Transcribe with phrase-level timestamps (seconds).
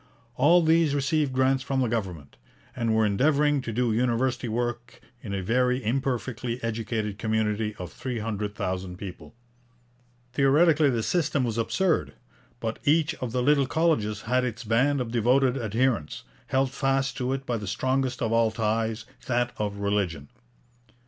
[0.35, 2.35] All these received grants from the government,
[2.75, 8.17] and were endeavouring to do university work in a very imperfectly educated community of three
[8.17, 9.35] hundred thousand people.
[10.33, 12.13] Theoretically this system was absurd.
[12.59, 17.31] But each of the little colleges had its band of devoted adherents, held fast to
[17.31, 20.29] it by the strongest of all ties, that of religion.